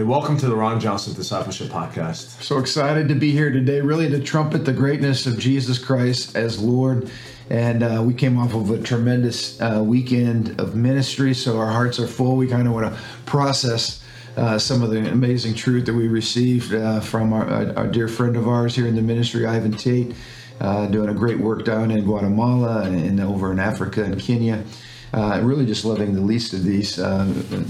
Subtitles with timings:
[0.00, 2.42] Hey, welcome to the Ron Johnson Discipleship Podcast.
[2.42, 6.58] So excited to be here today, really to trumpet the greatness of Jesus Christ as
[6.58, 7.10] Lord.
[7.50, 12.00] And uh, we came off of a tremendous uh, weekend of ministry, so our hearts
[12.00, 12.36] are full.
[12.36, 14.02] We kind of want to process
[14.38, 18.36] uh, some of the amazing truth that we received uh, from our, our, dear friend
[18.36, 20.14] of ours here in the ministry, Ivan Tait,
[20.62, 24.64] uh, doing a great work down in Guatemala and over in Africa and Kenya.
[25.12, 26.96] Uh, really just loving the least of these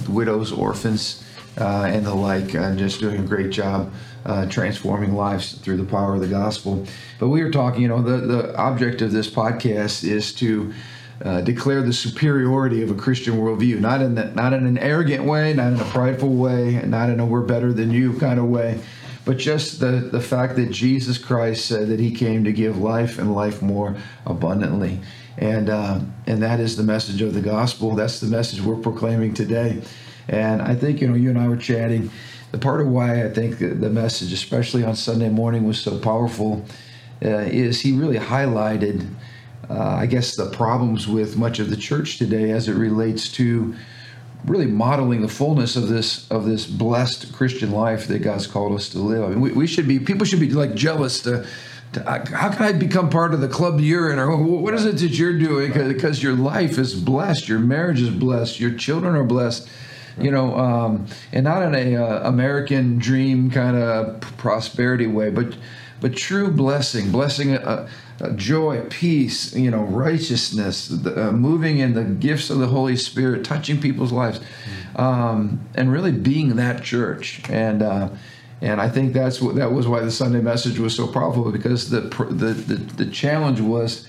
[0.09, 3.93] widows, orphans uh, and the like, and just doing a great job
[4.25, 6.87] uh, transforming lives through the power of the gospel.
[7.19, 10.73] But we are talking, you know, the, the object of this podcast is to
[11.25, 15.25] uh, declare the superiority of a Christian worldview, not in the, not in an arrogant
[15.25, 18.47] way, not in a prideful way, not in a we're better than you kind of
[18.47, 18.81] way,
[19.25, 23.19] but just the, the fact that Jesus Christ said that He came to give life
[23.19, 24.99] and life more abundantly,
[25.37, 27.95] and uh, and that is the message of the gospel.
[27.95, 29.83] That's the message we're proclaiming today.
[30.31, 32.11] And I think, you know, you and I were chatting.
[32.53, 36.65] The part of why I think the message, especially on Sunday morning, was so powerful
[37.23, 39.09] uh, is he really highlighted,
[39.69, 43.75] uh, I guess, the problems with much of the church today as it relates to
[44.47, 48.89] really modeling the fullness of this of this blessed Christian life that God's called us
[48.91, 49.25] to live.
[49.25, 51.47] I mean, we, we should be people should be like jealous to
[52.05, 54.21] how can I become part of the club you're in?
[54.21, 55.73] Or what is it that you're doing?
[55.73, 59.69] Because your life is blessed, your marriage is blessed, your children are blessed
[60.21, 65.57] you know, um, and not in a uh, American dream kind of prosperity way, but
[66.01, 67.89] but true blessing, blessing, uh,
[68.21, 72.97] uh, joy, peace, you know, righteousness, the, uh, moving in the gifts of the Holy
[72.97, 74.41] Spirit, touching people's lives,
[74.97, 77.43] um, and really being that church.
[77.49, 78.09] And uh,
[78.63, 81.91] and I think that's what that was why the Sunday message was so powerful because
[81.91, 84.07] the the the, the challenge was.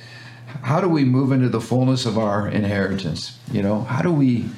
[0.64, 3.40] How do we move into the fullness of our inheritance?
[3.54, 4.50] You know, how do we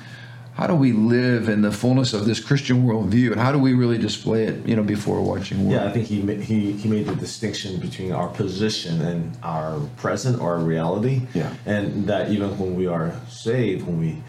[0.55, 3.73] how do we live in the fullness of this Christian worldview, and how do we
[3.73, 5.73] really display it, you know, before watching war?
[5.73, 10.39] Yeah, I think he he he made the distinction between our position and our present
[10.39, 11.23] or our reality.
[11.33, 14.21] Yeah, and that even when we are saved, when we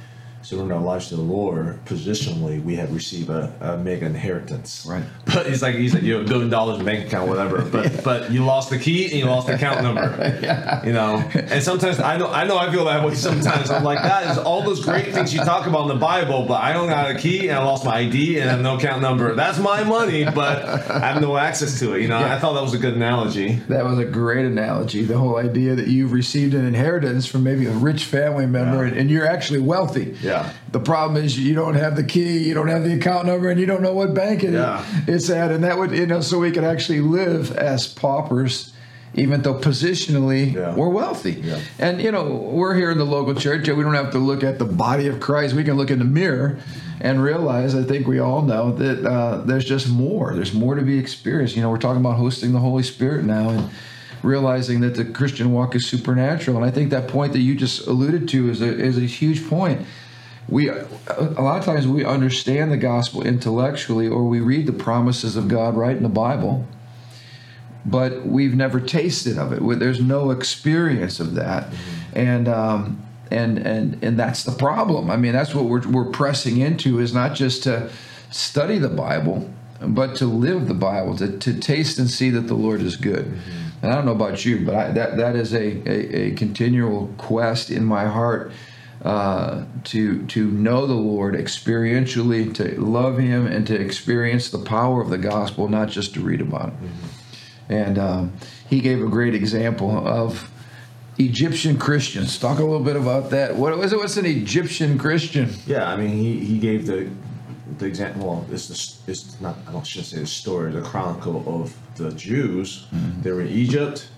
[0.45, 4.87] surrender our lives to the Lord, positionally, we have received a, a mega inheritance.
[4.89, 5.05] Right.
[5.35, 7.63] But he's like, he's like, you have a billion dollars in bank account, whatever.
[7.75, 8.01] But yeah.
[8.05, 10.03] but you lost the key and you lost the account number.
[10.43, 10.85] yeah.
[10.87, 11.17] You know.
[11.35, 13.71] And sometimes I know I know I feel that way sometimes.
[13.71, 16.63] I'm like, that is all those great things you talk about in the Bible, but
[16.63, 19.03] I don't got a key and I lost my ID and I have no account
[19.03, 19.35] number.
[19.35, 22.03] That's my money, but I have no access to it.
[22.03, 22.37] You know, yeah.
[22.37, 23.57] I thought that was a good analogy.
[23.69, 25.05] That was a great analogy.
[25.05, 28.97] The whole idea that you've received an inheritance from maybe a rich family member and,
[28.97, 30.17] and you're actually wealthy.
[30.23, 30.34] Yeah.
[30.35, 30.53] Yeah.
[30.73, 33.61] The problem is you don't have the key, you don't have the account number, and
[33.61, 34.85] you don't know what bank it yeah.
[35.07, 35.51] it's at.
[35.51, 38.73] And that would, you know, so we could actually live as paupers
[39.17, 40.75] even though positionally yeah.
[40.75, 41.33] we're wealthy.
[41.33, 41.61] Yeah.
[41.79, 44.59] And you know, we're here in the local church, we don't have to look at
[44.59, 45.55] the body of Christ.
[45.55, 46.59] We can look in the mirror
[47.01, 50.35] and realize, I think we all know that uh, there's just more.
[50.35, 51.55] There's more to be experienced.
[51.55, 53.71] You know, we're talking about hosting the Holy Spirit now and
[54.23, 56.57] realizing that the Christian walk is supernatural.
[56.57, 59.47] And I think that point that you just alluded to is a, is a huge
[59.49, 59.87] point
[60.49, 60.87] we a
[61.41, 65.75] lot of times we understand the gospel intellectually or we read the promises of God
[65.75, 66.67] right in the Bible
[67.87, 72.19] but we've never tasted of it there's no experience of that mm-hmm.
[72.19, 76.59] and um, and and and that's the problem I mean that's what we're, we're pressing
[76.59, 77.91] into is not just to
[78.31, 79.51] study the Bible
[79.81, 83.27] but to live the Bible to, to taste and see that the Lord is good
[83.27, 83.69] mm-hmm.
[83.83, 87.13] and I don't know about you but I, that that is a, a, a continual
[87.17, 88.53] quest in my heart
[89.03, 95.03] uh, to to know the Lord experientially, to love Him, and to experience the power
[95.03, 96.75] of the gospel, not just to read about it.
[96.75, 97.73] Mm-hmm.
[97.73, 98.33] And um,
[98.69, 100.51] he gave a great example of
[101.19, 102.39] Egyptian Christians.
[102.39, 103.57] Talk a little bit about that.
[103.57, 103.99] What was it?
[103.99, 105.51] What's an Egyptian Christian?
[105.67, 107.11] Yeah, I mean, he, he gave the
[107.79, 108.27] the example.
[108.27, 109.57] Well, it's the, it's not.
[109.67, 110.73] I don't should say the story.
[110.73, 112.87] The chronicle of the Jews.
[112.95, 113.23] Mm-hmm.
[113.23, 114.09] They were in Egypt.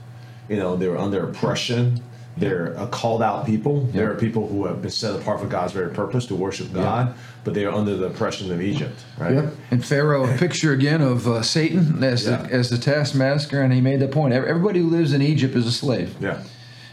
[0.49, 2.03] You know, they were under oppression
[2.37, 3.81] they're a called out people.
[3.87, 7.15] There are people who have been set apart for God's very purpose to worship God,
[7.45, 8.99] but they are under the oppression of Egypt.
[9.19, 9.35] Right.
[9.35, 9.55] Yep.
[9.71, 13.81] And Pharaoh, a picture again of uh, Satan as the, as the taskmaster, and he
[13.81, 16.15] made the point: everybody who lives in Egypt is a slave.
[16.21, 16.43] Yeah.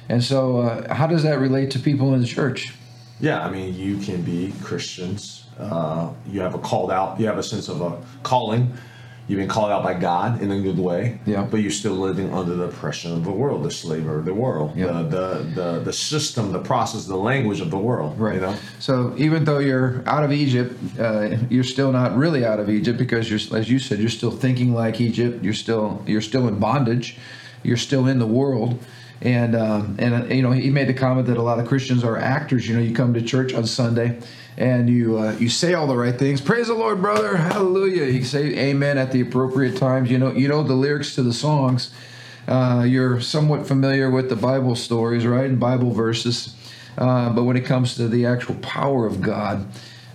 [0.07, 2.73] And so, uh, how does that relate to people in the church?
[3.19, 5.45] Yeah, I mean, you can be Christians.
[5.57, 7.19] Uh, you have a called out.
[7.19, 8.73] You have a sense of a calling
[9.25, 11.47] You've been called out by God in a good way, yeah.
[11.49, 14.75] but you're still living under the oppression of the world, the slavery of the world,
[14.75, 14.87] yeah.
[14.87, 18.19] the, the, the, the system, the process, the language of the world.
[18.19, 18.35] Right.
[18.35, 18.55] You know?
[18.79, 22.99] So even though you're out of Egypt, uh, you're still not really out of Egypt
[22.99, 25.41] because you're, as you said, you're still thinking like Egypt.
[25.41, 27.17] You're still you're still in bondage.
[27.63, 28.83] You're still in the world.
[29.21, 32.03] And um, and uh, you know he made the comment that a lot of Christians
[32.03, 32.67] are actors.
[32.67, 34.19] You know, you come to church on Sunday
[34.57, 36.41] and you uh, you say all the right things.
[36.41, 37.37] Praise the Lord, brother.
[37.37, 38.05] Hallelujah.
[38.05, 40.11] You say amen at the appropriate times.
[40.11, 41.91] You know you know the lyrics to the songs.
[42.47, 46.55] Uh, you're somewhat familiar with the Bible stories, right, and Bible verses.
[46.97, 49.65] Uh, but when it comes to the actual power of God,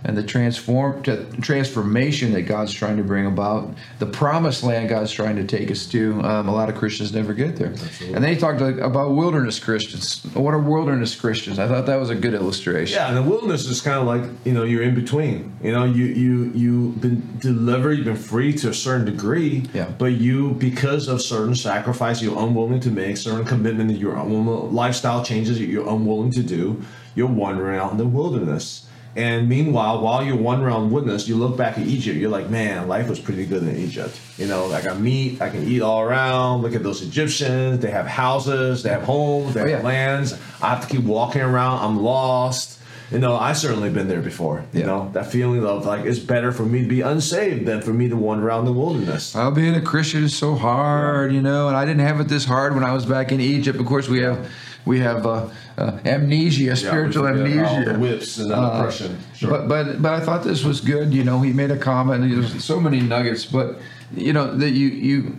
[0.08, 5.36] and the transform transformation that God's trying to bring about, the promised land God's trying
[5.36, 6.18] to take us to.
[6.22, 7.72] Um, a lot of Christians never get there.
[7.72, 8.14] Absolutely.
[8.14, 10.24] And then he talked about wilderness Christians.
[10.32, 11.58] What are wilderness Christians?
[11.58, 12.96] I thought that was a good illustration.
[12.96, 15.54] Yeah, and the wilderness is kind of like you know you're in between.
[15.62, 19.66] You know, you you you've been delivered, you've been free to a certain degree.
[19.74, 19.90] Yeah.
[19.98, 25.22] But you, because of certain sacrifice you're unwilling to make, certain commitment that your lifestyle
[25.22, 26.82] changes that you're unwilling to do,
[27.14, 31.56] you're wandering out in the wilderness and meanwhile, while you're one round witness, you look
[31.56, 34.18] back at Egypt, you're like, man, life was pretty good in Egypt.
[34.36, 36.62] You know, I got meat, I can eat all around.
[36.62, 37.80] Look at those Egyptians.
[37.80, 39.84] They have houses, they have homes, they oh, have oh, yeah.
[39.84, 40.38] lands.
[40.62, 41.84] I have to keep walking around.
[41.84, 42.78] I'm lost.
[43.10, 44.66] You know, I certainly been there before.
[44.74, 44.86] You yeah.
[44.86, 48.08] know, that feeling of like it's better for me to be unsaved than for me
[48.10, 49.34] to wander around the wilderness.
[49.34, 52.44] Well, being a Christian is so hard, you know, and I didn't have it this
[52.44, 53.80] hard when I was back in Egypt.
[53.80, 54.50] Of course, we have
[54.88, 59.18] we have uh, uh, amnesia, spiritual yeah, amnesia, whips and uh, oppression.
[59.36, 59.50] Sure.
[59.50, 61.12] But but but I thought this was good.
[61.12, 62.28] You know, he made a comment.
[62.28, 63.78] There's so many nuggets, but
[64.16, 65.36] you know that you you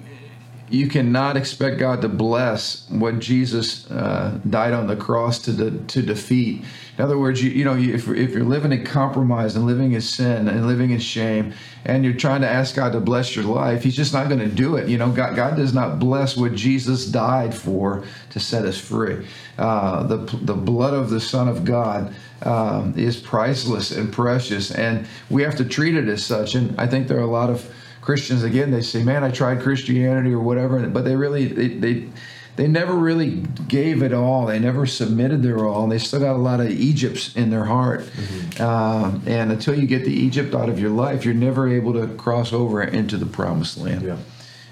[0.70, 5.72] you cannot expect God to bless what Jesus uh, died on the cross to de-
[5.86, 6.64] to defeat.
[6.98, 10.02] In other words, you, you know, if, if you're living in compromise and living in
[10.02, 11.54] sin and living in shame,
[11.86, 14.48] and you're trying to ask God to bless your life, He's just not going to
[14.48, 14.88] do it.
[14.88, 19.26] You know, God, God does not bless what Jesus died for to set us free.
[19.58, 22.14] Uh, the the blood of the Son of God.
[22.42, 26.56] Um, is priceless and precious, and we have to treat it as such.
[26.56, 27.70] And I think there are a lot of
[28.10, 32.10] Christians again, they say, "Man, I tried Christianity or whatever," but they really they they,
[32.56, 34.48] they never really gave it all.
[34.48, 35.84] They never submitted their all.
[35.84, 38.02] And they still got a lot of Egypts in their heart.
[38.02, 38.64] Mm-hmm.
[38.64, 42.08] Uh, and until you get the Egypt out of your life, you're never able to
[42.16, 44.02] cross over into the promised land.
[44.02, 44.18] Yeah.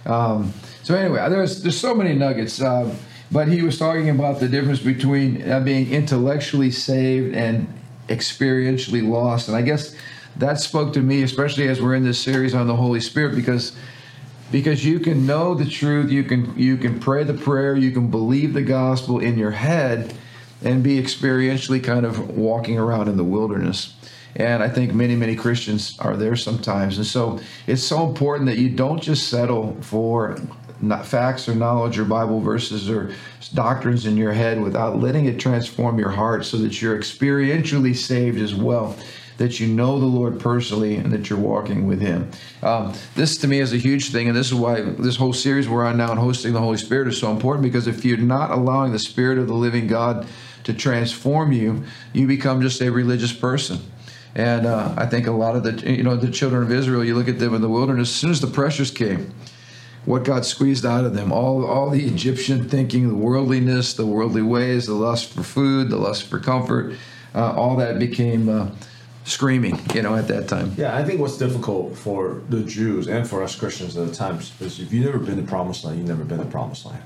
[0.07, 0.51] Um,
[0.81, 2.59] so anyway, there's there's so many nuggets.
[2.59, 2.91] Uh,
[3.31, 7.67] but he was talking about the difference between uh, being intellectually saved and
[8.07, 9.47] experientially lost.
[9.47, 9.95] And I guess
[10.39, 13.75] that spoke to me, especially as we're in this series on the Holy Spirit, because
[14.49, 18.09] because you can know the truth, you can you can pray the prayer, you can
[18.09, 20.13] believe the gospel in your head,
[20.63, 23.93] and be experientially kind of walking around in the wilderness.
[24.35, 26.97] And I think many, many Christians are there sometimes.
[26.97, 30.37] And so it's so important that you don't just settle for
[30.79, 33.11] not facts or knowledge or Bible verses or
[33.55, 38.39] doctrines in your head without letting it transform your heart so that you're experientially saved
[38.39, 38.95] as well
[39.37, 42.29] that you know the Lord personally and that you're walking with Him.
[42.63, 45.69] Um, this to me is a huge thing, and this is why this whole series
[45.69, 48.51] we're on now and hosting the Holy Spirit is so important because if you're not
[48.51, 50.27] allowing the Spirit of the living God
[50.63, 53.79] to transform you, you become just a religious person.
[54.35, 57.15] And uh, I think a lot of the you know the children of Israel, you
[57.15, 58.09] look at them in the wilderness.
[58.09, 59.33] As soon as the pressures came,
[60.05, 64.41] what God squeezed out of them, all all the Egyptian thinking, the worldliness, the worldly
[64.41, 66.95] ways, the lust for food, the lust for comfort,
[67.33, 68.69] uh, all that became uh,
[69.27, 70.73] screaming, you know, at that time.
[70.77, 74.39] Yeah, I think what's difficult for the Jews and for us Christians at the time
[74.39, 77.03] is if you've never been to Promised Land, you've never been to Promised Land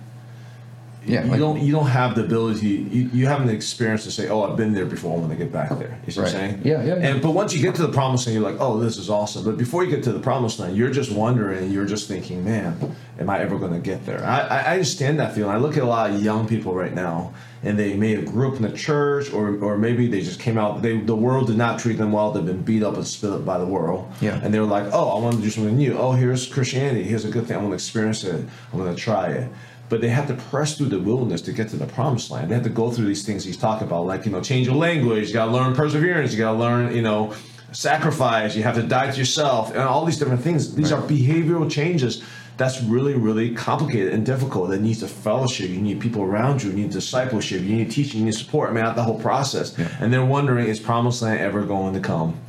[1.05, 2.67] yeah, you like, don't you don't have the ability.
[2.67, 5.19] You, you haven't the experience to say, "Oh, I've been there before.
[5.19, 6.31] When I get back there." You see right.
[6.31, 6.61] what I'm saying?
[6.63, 7.07] Yeah, yeah, yeah.
[7.07, 9.43] And but once you get to the promised land, you're like, "Oh, this is awesome."
[9.43, 11.71] But before you get to the promised land, you're just wondering.
[11.71, 15.33] You're just thinking, "Man, am I ever going to get there?" I, I understand that
[15.33, 15.51] feeling.
[15.51, 18.49] I look at a lot of young people right now, and they may have grew
[18.49, 20.81] up in the church, or or maybe they just came out.
[20.81, 22.31] They the world did not treat them well.
[22.31, 24.11] They've been beat up and spit up by the world.
[24.21, 24.39] Yeah.
[24.41, 25.97] And they were like, "Oh, I want to do something new.
[25.97, 27.03] Oh, here's Christianity.
[27.03, 27.57] Here's a good thing.
[27.57, 28.45] I want to experience it.
[28.73, 29.51] I'm going to try it."
[29.91, 32.49] but they have to press through the wilderness to get to the promised land.
[32.49, 34.77] They have to go through these things he's talking about, like you know, change your
[34.77, 35.27] language.
[35.27, 36.31] You got to learn perseverance.
[36.31, 37.35] You got to learn, you know,
[37.73, 38.55] sacrifice.
[38.55, 40.73] You have to die to yourself, and all these different things.
[40.75, 41.03] These right.
[41.03, 42.23] are behavioral changes.
[42.61, 44.69] That's really, really complicated and difficult.
[44.69, 45.71] That needs a fellowship.
[45.71, 46.69] You need people around you.
[46.69, 47.61] You need discipleship.
[47.63, 48.19] You need teaching.
[48.19, 48.69] You need support.
[48.69, 49.75] I mean, the whole process.
[49.77, 49.87] Yeah.
[49.99, 52.39] And they're wondering, is promised land ever going to come?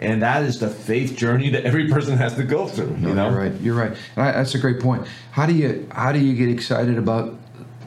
[0.00, 2.96] and that is the faith journey that every person has to go through.
[2.96, 3.60] You no, know, you're right.
[3.60, 3.96] You're right.
[4.16, 5.06] that's a great point.
[5.30, 7.38] How do you how do you get excited about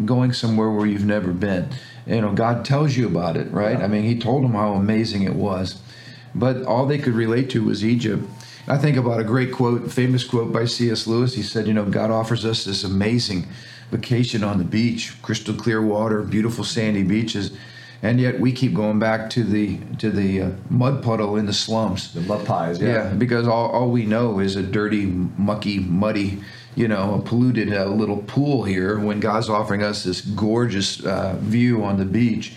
[0.05, 1.69] going somewhere where you've never been?
[2.07, 3.77] You know, God tells you about it, right?
[3.77, 3.83] Yeah.
[3.83, 5.81] I mean, He told them how amazing it was,
[6.33, 8.23] but all they could relate to was Egypt.
[8.67, 11.05] I think about a great quote, famous quote by C.S.
[11.07, 11.35] Lewis.
[11.35, 13.47] He said, "You know, God offers us this amazing
[13.91, 17.51] vacation on the beach, crystal clear water, beautiful sandy beaches."
[18.05, 21.53] and yet we keep going back to the to the uh, mud puddle in the
[21.53, 22.13] slums.
[22.13, 22.87] The mud pies, yeah.
[22.87, 26.41] Yeah, because all, all we know is a dirty, mucky, muddy,
[26.75, 28.99] you know, a polluted uh, little pool here.
[28.99, 32.53] When God's offering us this gorgeous uh, view on the beach,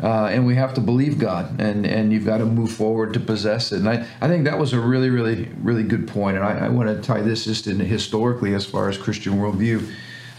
[0.00, 3.20] Uh, and we have to believe God, and, and you've got to move forward to
[3.20, 3.78] possess it.
[3.78, 6.36] And I, I think that was a really, really, really good point.
[6.36, 9.88] And I, I want to tie this just in historically as far as Christian worldview.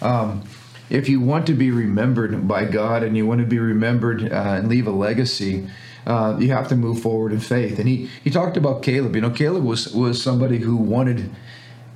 [0.01, 0.43] Um,
[0.89, 4.55] if you want to be remembered by God and you want to be remembered uh,
[4.57, 5.67] and leave a legacy,
[6.05, 7.79] uh, you have to move forward in faith.
[7.79, 9.15] And he, he talked about Caleb.
[9.15, 11.33] You know, Caleb was was somebody who wanted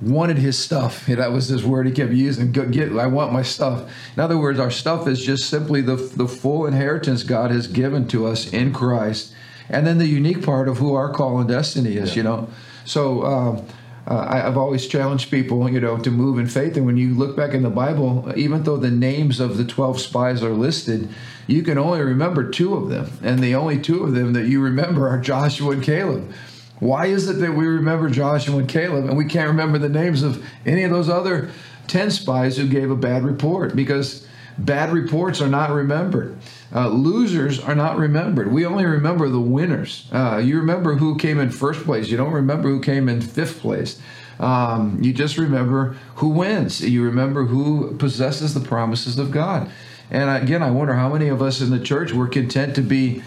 [0.00, 1.06] wanted his stuff.
[1.06, 2.52] That was his word he kept using.
[2.52, 3.90] Get, I want my stuff.
[4.16, 8.06] In other words, our stuff is just simply the the full inheritance God has given
[8.08, 9.32] to us in Christ,
[9.68, 12.10] and then the unique part of who our call and destiny is.
[12.10, 12.16] Yeah.
[12.16, 12.48] You know,
[12.84, 13.24] so.
[13.24, 13.66] Um,
[14.10, 16.78] uh, I, have always challenged people, you know, to move in faith.
[16.78, 20.00] And when you look back in the Bible, even though the names of the 12
[20.00, 21.10] spies are listed,
[21.46, 23.10] you can only remember two of them.
[23.22, 26.32] And the only two of them that you remember are Joshua and Caleb.
[26.80, 30.22] Why is it that we remember Joshua and Caleb and we can't remember the names
[30.22, 31.50] of any of those other
[31.88, 33.74] 10 spies who gave a bad report?
[33.74, 34.26] Because
[34.58, 36.36] bad reports are not remembered.
[36.74, 38.52] Uh, losers are not remembered.
[38.52, 40.08] We only remember the winners.
[40.12, 42.08] Uh, you remember who came in first place.
[42.08, 44.00] You don't remember who came in fifth place.
[44.38, 46.80] Um, you just remember who wins.
[46.80, 49.70] You remember who possesses the promises of God.
[50.10, 53.22] And again, I wonder how many of us in the church were content to be.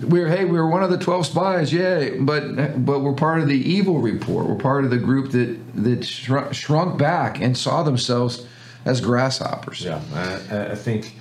[0.00, 2.18] We're hey, we're one of the twelve spies, yay!
[2.18, 4.46] But but we're part of the evil report.
[4.46, 8.46] We're part of the group that that shrunk back and saw themselves
[8.84, 9.82] as grasshoppers.
[9.82, 11.16] Yeah, I, I think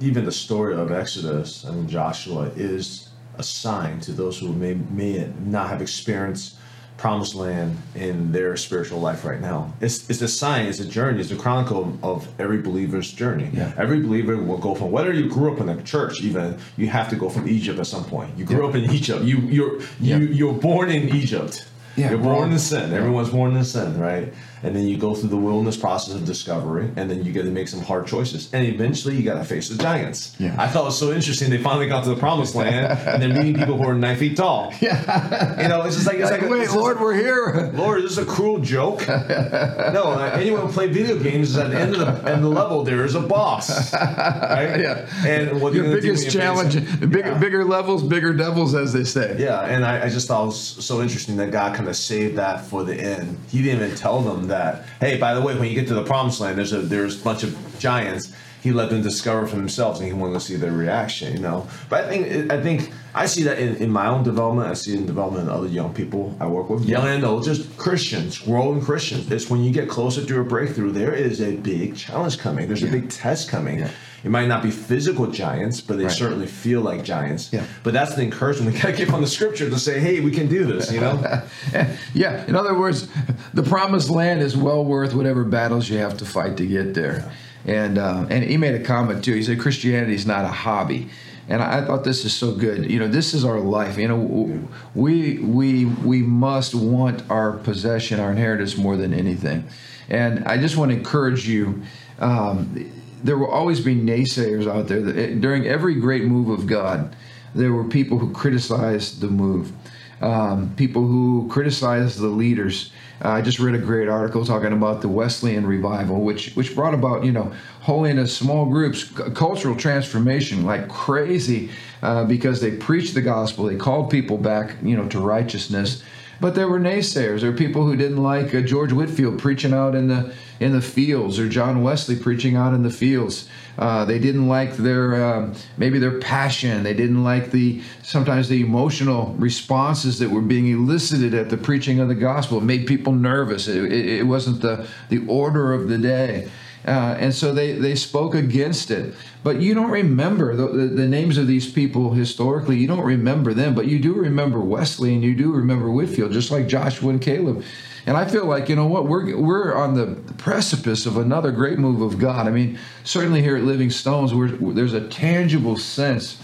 [0.00, 5.30] even the story of Exodus and Joshua is a sign to those who may, may
[5.44, 6.56] not have experienced
[6.96, 9.72] promised land in their spiritual life right now.
[9.80, 13.50] It's, it's a sign, it's a journey, it's a chronicle of every believer's journey.
[13.52, 13.72] Yeah.
[13.76, 17.08] Every believer will go from whether you grew up in a church, even you have
[17.10, 18.36] to go from Egypt at some point.
[18.38, 18.68] You grew yeah.
[18.68, 19.24] up in Egypt.
[19.24, 21.66] You you're you you're born in Egypt.
[21.96, 22.92] Yeah, you're born in sin.
[22.92, 24.32] Everyone's born in sin, right?
[24.66, 27.50] And then you go through the wilderness process of discovery, and then you got to
[27.50, 30.34] make some hard choices, and eventually you got to face the giants.
[30.38, 30.56] Yeah.
[30.58, 31.50] I thought it was so interesting.
[31.50, 34.36] They finally got to the promised land, and they're meeting people who are nine feet
[34.36, 34.74] tall.
[34.86, 35.62] Yeah.
[35.62, 37.72] You know, it's just like it's like, like wait, Lord, we're here.
[37.74, 39.06] Lord, this is this a cruel joke?
[39.08, 42.42] no, uh, anyone who play video games is at the end of the end of
[42.42, 44.76] the level there is a boss, right?
[44.86, 45.08] Yeah.
[45.26, 47.38] And what your biggest challenge, bigger yeah.
[47.38, 49.36] bigger levels, bigger devils, as they say.
[49.38, 52.36] Yeah, and I, I just thought it was so interesting that God kind of saved
[52.36, 53.38] that for the end.
[53.48, 54.55] He didn't even tell them that.
[55.00, 57.24] Hey, by the way, when you get to the promised land, there's a there's a
[57.24, 58.32] bunch of giants.
[58.62, 61.32] He let them discover for themselves, and he wanted to see their reaction.
[61.34, 64.68] You know, but I think I think I see that in, in my own development.
[64.68, 67.44] I see it in development of other young people I work with, young and old,
[67.44, 69.30] just Christians, growing Christians.
[69.30, 72.66] It's when you get closer to a breakthrough, there is a big challenge coming.
[72.66, 72.88] There's yeah.
[72.88, 73.78] a big test coming.
[73.80, 73.90] Yeah.
[74.26, 76.12] It might not be physical giants, but they right.
[76.12, 77.52] certainly feel like giants.
[77.52, 77.64] Yeah.
[77.84, 80.32] But that's the encouragement we got to give on the scripture to say, hey, we
[80.32, 81.44] can do this, you know?
[82.12, 82.44] yeah.
[82.48, 83.06] In other words,
[83.54, 87.32] the promised land is well worth whatever battles you have to fight to get there.
[87.64, 87.72] Yeah.
[87.72, 89.32] And, uh, and he made a comment too.
[89.32, 91.08] He said, Christianity is not a hobby
[91.48, 92.90] and I thought this is so good.
[92.90, 93.96] You know, this is our life.
[93.96, 99.68] You know, we we we must want our possession, our inheritance more than anything.
[100.08, 101.84] And I just want to encourage you.
[102.18, 102.90] Um,
[103.22, 105.00] there will always be naysayers out there.
[105.00, 107.14] That, eh, during every great move of God,
[107.54, 109.72] there were people who criticized the move,
[110.20, 112.90] um, people who criticized the leaders.
[113.24, 116.92] Uh, I just read a great article talking about the Wesleyan revival, which which brought
[116.92, 121.70] about you know holiness, small groups, c- cultural transformation like crazy,
[122.02, 126.02] uh, because they preached the gospel, they called people back you know to righteousness.
[126.40, 127.40] But there were naysayers.
[127.40, 130.80] There were people who didn't like uh, George Whitefield preaching out in the in the
[130.80, 133.48] fields, or John Wesley preaching out in the fields.
[133.78, 136.82] Uh, they didn't like their uh, maybe their passion.
[136.82, 142.00] They didn't like the sometimes the emotional responses that were being elicited at the preaching
[142.00, 142.58] of the gospel.
[142.58, 143.68] It made people nervous.
[143.68, 146.50] It, it, it wasn't the the order of the day.
[146.86, 149.12] Uh, and so they, they spoke against it.
[149.42, 152.78] But you don't remember the, the, the, names of these people historically.
[152.78, 156.52] You don't remember them, but you do remember Wesley and you do remember Whitefield, just
[156.52, 157.64] like Joshua and Caleb.
[158.06, 161.78] And I feel like, you know what, we're, we're on the precipice of another great
[161.78, 162.46] move of God.
[162.46, 164.32] I mean, certainly here at Living Stones,
[164.76, 166.40] there's a tangible sense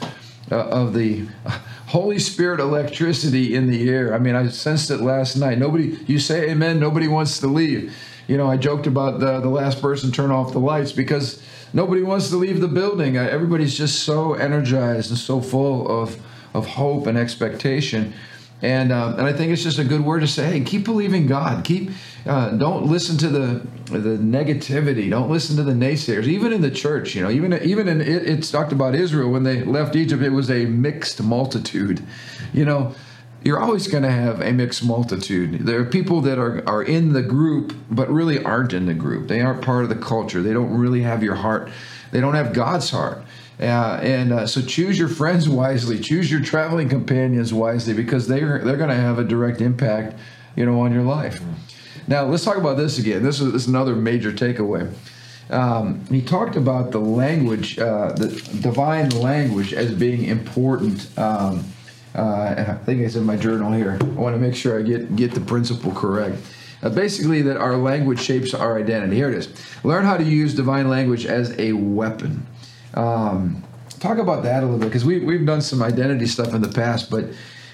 [0.50, 1.28] uh, of the
[1.86, 4.12] Holy Spirit electricity in the air.
[4.12, 5.58] I mean, I sensed it last night.
[5.58, 7.94] Nobody, you say amen, nobody wants to leave.
[8.28, 12.02] You know, I joked about the, the last person turn off the lights because nobody
[12.02, 13.18] wants to leave the building.
[13.18, 16.20] Uh, everybody's just so energized and so full of,
[16.54, 18.14] of hope and expectation.
[18.62, 20.52] And uh, and I think it's just a good word to say.
[20.52, 21.64] Hey, keep believing God.
[21.64, 21.90] Keep
[22.24, 25.10] uh, don't listen to the the negativity.
[25.10, 26.28] Don't listen to the naysayers.
[26.28, 29.42] Even in the church, you know, even even in it, it's talked about Israel when
[29.42, 30.22] they left Egypt.
[30.22, 32.04] It was a mixed multitude.
[32.52, 32.94] You know,
[33.44, 35.66] you're always going to have a mixed multitude.
[35.66, 39.28] There are people that are, are in the group, but really aren't in the group.
[39.28, 40.42] They aren't part of the culture.
[40.42, 41.70] They don't really have your heart.
[42.12, 43.22] They don't have God's heart.
[43.60, 48.58] Uh, and uh, so choose your friends wisely, choose your traveling companions wisely, because they're
[48.58, 50.16] they're going to have a direct impact,
[50.56, 51.40] you know, on your life.
[52.08, 53.22] Now let's talk about this again.
[53.22, 54.92] This is, this is another major takeaway.
[55.50, 58.28] Um, he talked about the language, uh, the
[58.62, 61.06] divine language, as being important.
[61.18, 61.64] Um,
[62.14, 63.98] uh, I think it's in my journal here.
[64.00, 66.36] I want to make sure I get get the principle correct.
[66.82, 69.16] Uh, basically, that our language shapes our identity.
[69.16, 69.48] Here it is.
[69.84, 72.46] Learn how to use divine language as a weapon.
[72.94, 73.62] Um,
[73.98, 76.68] talk about that a little bit because we we've done some identity stuff in the
[76.68, 77.26] past, but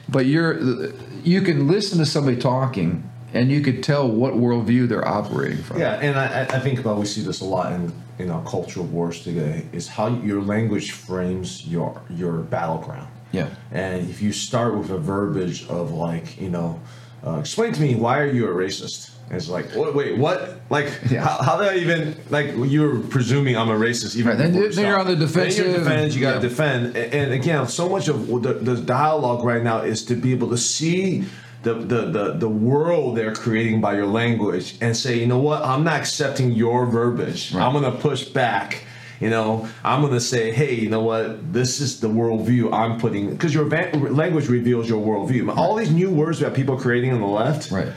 [0.09, 0.92] but you're
[1.25, 5.78] you can listen to somebody talking and you could tell what worldview they're operating from.
[5.78, 8.87] Yeah, and I, I think about we see this a lot in in our cultural
[8.87, 13.09] wars today is how your language frames your your battleground.
[13.32, 13.49] Yeah.
[13.73, 16.80] And if you start with a verbiage of like, you know,
[17.26, 19.11] uh, explain to me why are you a racist?
[19.26, 20.61] And it's like, wait, wait what?
[20.70, 21.23] Like, Yeah.
[21.26, 22.54] how, how did I even like?
[22.56, 25.16] You're presuming I'm a racist, even Right, then before you- you then you're on the
[25.16, 25.64] defensive.
[25.66, 26.14] Then you're defense.
[26.14, 26.49] You got to Yeah.
[26.49, 26.97] defend.
[26.97, 30.49] A- And again, so much of the, the dialogue right now is to be able
[30.50, 31.25] to see.
[31.64, 35.61] The, the, the, the world they're creating by your language and say, you know what,
[35.64, 37.52] I'm not accepting your verbiage.
[37.52, 38.85] I'm going to push back
[39.21, 41.53] you know, I'm going to say, hey, you know what?
[41.53, 45.57] This is the worldview I'm putting because your va- language reveals your worldview.
[45.57, 47.89] All these new words that people are creating on the left, Right.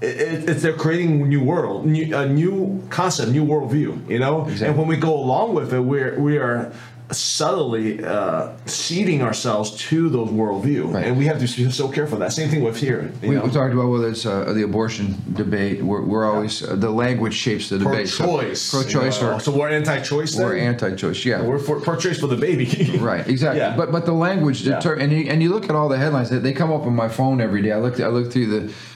[0.00, 4.08] it, it, it's they're creating a new world, new, a new concept, new worldview.
[4.08, 4.68] You know, Exactly.
[4.68, 6.72] and when we go along with it, we're we are
[7.10, 11.06] subtly uh, ceding ourselves to those worldview, Right.
[11.06, 12.18] and we have to be so careful.
[12.18, 13.10] That same thing with here.
[13.22, 13.42] You We, know?
[13.44, 15.82] we talked about whether it's uh, the abortion debate.
[15.82, 18.08] We're, we're always uh, the language shapes the debate.
[18.08, 20.34] So pro-choice, pro-choice, you know, or so we're anti-choice.
[20.34, 20.44] Then?
[20.46, 21.24] we're anti-choice.
[21.24, 22.66] Yeah, We're for, pro-choice for the baby.
[22.98, 23.60] Right, exactly.
[23.60, 23.76] Yeah.
[23.76, 24.76] But but the language Yeah.
[24.76, 26.94] deter- and you, and you look at all the headlines that they come up on
[26.94, 27.72] my phone every day.
[27.72, 28.46] I look I look through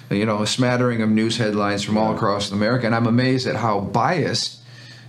[0.08, 3.46] the you know a smattering of news headlines from all across America, and I'm amazed
[3.46, 4.58] at how biased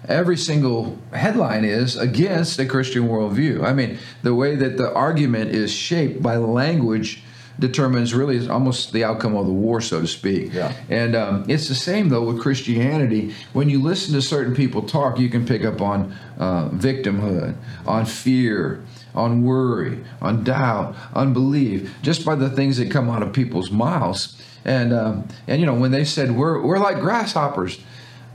[0.08, 3.64] every single headline is against a Christian worldview.
[3.64, 7.24] I mean, the way that the argument is shaped by language
[7.60, 10.54] determines really almost the outcome of the war, so to speak.
[10.54, 10.74] Yeah.
[10.90, 13.34] And um, it's the same though with Christianity.
[13.54, 18.06] When you listen to certain people talk, you can pick up on uh, victimhood, on
[18.06, 23.70] fear, on worry, on doubt, unbelief, just by the things that come out of people's
[23.70, 24.42] mouths.
[24.66, 27.80] And um, and you know when they said we're we're like grasshoppers,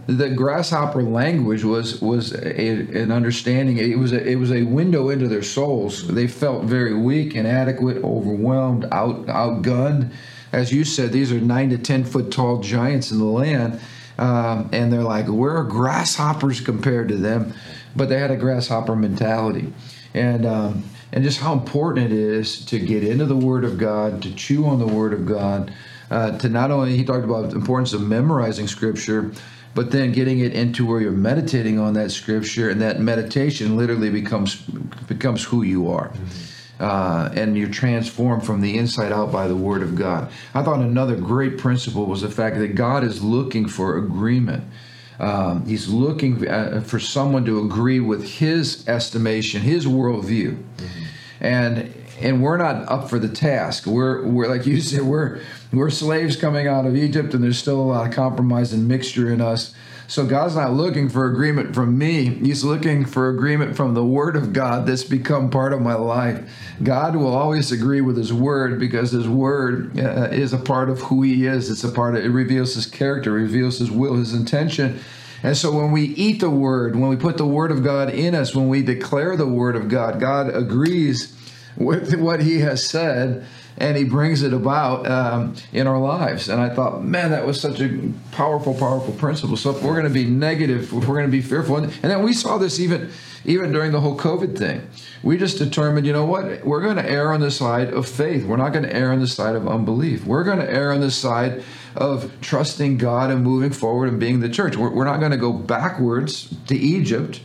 [0.09, 2.71] the grasshopper language was was a,
[3.03, 3.77] an understanding.
[3.77, 6.09] It was a, it was a window into their souls.
[6.09, 10.11] They felt very weak, inadequate, overwhelmed, out outgunned.
[10.51, 13.81] As you said, these are nine to ten foot tall giants in the land,
[14.17, 17.53] um, and they're like we're grasshoppers compared to them,
[17.95, 19.73] but they had a grasshopper mentality,
[20.15, 20.47] and.
[20.47, 24.35] Um, and just how important it is to get into the Word of God, to
[24.35, 25.73] chew on the Word of God,
[26.11, 29.33] uh, to not only he talked about the importance of memorizing Scripture,
[29.75, 34.11] but then getting it into where you're meditating on that Scripture, and that meditation literally
[34.11, 34.57] becomes
[35.07, 36.13] becomes who you are.
[36.81, 40.31] Uh, and you're transformed from the inside out by the Word of God.
[40.55, 44.63] I thought another great principle was the fact that God is looking for agreement.
[45.19, 50.63] Um, he's looking uh, for someone to agree with his estimation, his worldview,
[51.41, 53.87] and and we're not up for the task.
[53.87, 55.41] We're we're like you said, we're
[55.73, 59.31] we're slaves coming out of Egypt, and there's still a lot of compromise and mixture
[59.31, 59.75] in us.
[60.09, 62.25] So God's not looking for agreement from me.
[62.25, 66.51] He's looking for agreement from the Word of God that's become part of my life.
[66.83, 71.03] God will always agree with His Word because His Word uh, is a part of
[71.03, 71.71] who He is.
[71.71, 74.99] It's a part of it reveals His character, reveals His will, His intention.
[75.43, 78.35] And so when we eat the Word, when we put the Word of God in
[78.35, 81.38] us, when we declare the Word of God, God agrees
[81.77, 83.47] with what He has said
[83.79, 86.49] and he brings it about um, in our lives.
[86.49, 89.57] And I thought, man, that was such a powerful, powerful principle.
[89.57, 92.23] So if we're going to be negative, if we're going to be fearful, and, then
[92.23, 93.11] we saw this even
[93.45, 94.87] even during the whole COVID thing,
[95.23, 98.45] we just determined, you know what, we're going to err on the side of faith.
[98.45, 100.27] We're not going to err on the side of unbelief.
[100.27, 101.63] We're going to err on the side
[101.95, 104.77] of trusting God and moving forward and being the church.
[104.77, 107.41] We're, we're not going to go backwards to Egypt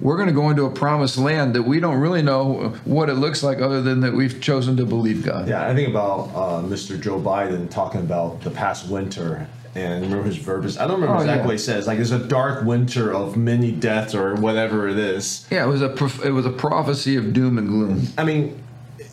[0.00, 3.14] we're going to go into a promised land that we don't really know what it
[3.14, 5.48] looks like other than that we've chosen to believe God.
[5.48, 7.00] Yeah, I think about uh, Mr.
[7.00, 9.48] Joe Biden talking about the past winter.
[9.74, 10.78] And remember his verbiage?
[10.78, 11.44] I don't remember Oh, exactly yeah.
[11.46, 11.86] what he says.
[11.86, 15.46] Like it's a dark winter of many deaths or whatever it is.
[15.50, 18.06] Yeah, it was a prof- it was a prophecy of doom and gloom.
[18.16, 18.62] I mean,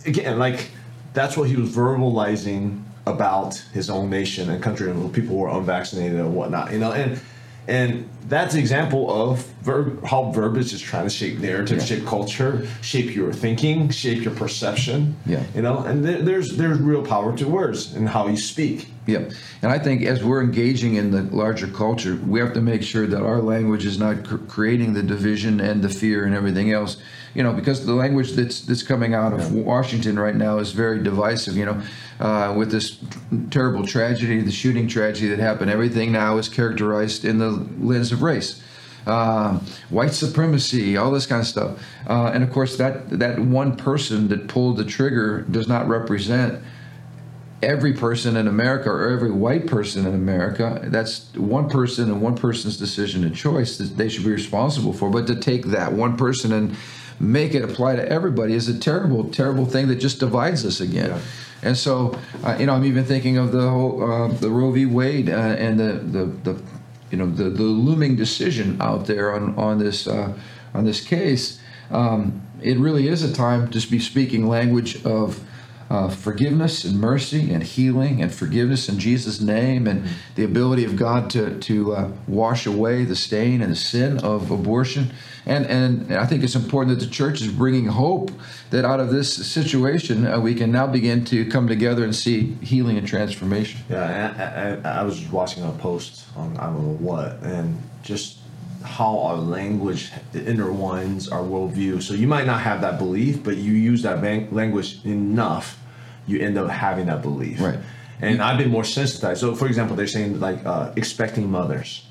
[0.06, 0.69] again, like
[1.13, 5.58] that's what he was verbalizing about his own nation and country and people who are
[5.60, 6.72] unvaccinated and whatnot.
[6.72, 7.19] You know, and
[7.67, 11.84] and that's an example of verb, how verbiage is just trying to shape narrative, Yeah.
[11.86, 15.16] shape culture, shape your thinking, shape your perception.
[15.26, 15.44] Yeah.
[15.56, 18.88] You know, and there, there's there's real power to words and how you speak.
[19.06, 19.24] Yeah,
[19.62, 23.06] and I think as we're engaging in the larger culture, we have to make sure
[23.06, 26.96] that our language is not cr- creating the division and the fear and everything else.
[27.36, 31.04] You know, because the language that's that's coming out of Washington right now is very
[31.04, 31.58] divisive.
[31.58, 31.82] You know,
[32.22, 32.98] uh, with this
[33.50, 37.50] terrible tragedy, the shooting tragedy that happened, everything now is characterized in the
[37.82, 38.62] lens of race.
[39.06, 43.76] Uh, white supremacy, all this kind of stuff, uh, and of course that that one
[43.76, 46.63] person that pulled the trigger does not represent
[47.63, 50.82] every person in America or every white person in America.
[50.84, 55.10] That's one person and one person's decision and choice that they should be responsible for.
[55.10, 56.76] But to take that one person and
[57.19, 61.10] make it apply to everybody is a terrible, terrible thing that just divides us again.
[61.10, 61.19] Yeah.
[61.63, 64.86] And so, uh, you know, I'm even thinking of the whole uh, the Roe v.
[64.86, 66.62] Wade uh, and the, the the
[67.13, 70.34] you know the, the looming decision out there on on this uh,
[70.73, 71.60] on this case.
[71.91, 75.39] Um, it really is a time to be speaking language of
[75.94, 80.96] uh, forgiveness and mercy and healing and forgiveness in Jesus' name and the ability of
[80.96, 85.14] God to, to uh, wash away the stain and the sin of abortion.
[85.46, 88.32] And, and I think it's important that the church is bringing hope
[88.72, 92.56] that out of this situation uh, we can now begin to come together and see
[92.56, 93.82] healing and transformation.
[93.88, 98.40] Yeah, I, I, I was watching a post on I don't know what, and just
[98.84, 102.02] how our language intertwines our worldview.
[102.02, 105.80] So you might not have that belief, but you use that language enough,
[106.28, 107.62] you end up having that belief.
[107.62, 107.80] Right.
[108.22, 109.42] And I've been more sensitized.
[109.42, 112.06] So, for example, they're saying like uh, expecting mothers.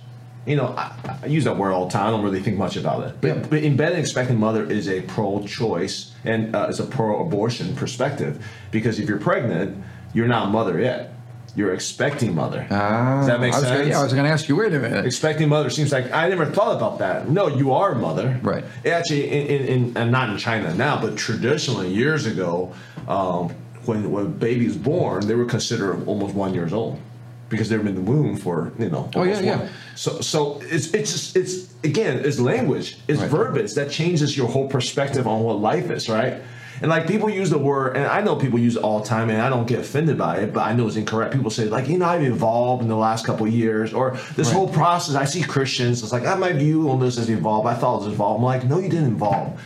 [0.44, 2.08] You know, I, I, use that word all the time.
[2.08, 3.20] I don't really think much about it.
[3.20, 3.46] But, yeah.
[3.48, 9.08] but embedded expecting mother is a pro-choice and uh, is a pro-abortion perspective because if
[9.08, 11.12] you're pregnant, you're not a mother yet
[11.54, 12.66] you're expecting mother.
[12.70, 13.66] Ah, Does that make sense?
[13.66, 14.56] Gonna, yeah, I was going to ask you.
[14.56, 15.04] Wait a minute.
[15.04, 17.28] Expecting mother seems like I never thought about that.
[17.28, 18.40] No, you are mother.
[18.42, 18.64] Right.
[18.86, 22.72] Actually, in, in, in and not in China now, but traditionally years ago,
[23.06, 23.54] um,
[23.86, 27.00] when when a baby is born, they were considered almost one years old
[27.48, 29.10] because they've been in the womb for you know.
[29.14, 29.44] Oh yeah, one.
[29.44, 29.68] yeah.
[29.94, 33.30] So so it's it's just it's again it's language, it's right.
[33.30, 36.42] verbiage that changes your whole perspective on what life is, right?
[36.80, 39.30] And like people use the word, and I know people use it all the time,
[39.30, 41.32] and I don't get offended by it, but I know it's incorrect.
[41.32, 44.48] People say like, you know, I've evolved in the last couple of years, or this
[44.48, 44.56] right.
[44.56, 45.14] whole process.
[45.14, 46.02] I see Christians.
[46.02, 47.68] It's like, I my view on this has evolved.
[47.68, 48.38] I thought it was evolved.
[48.38, 49.60] I'm like, no, you didn't evolve.